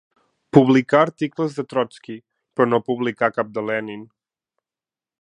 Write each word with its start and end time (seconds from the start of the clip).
Publicà 0.57 1.01
articles 1.07 1.59
de 1.59 1.67
Trotski, 1.75 2.17
però 2.57 2.69
no 2.73 2.83
publicà 2.91 3.33
cap 3.39 3.53
de 3.59 3.67
Lenin. 3.71 4.07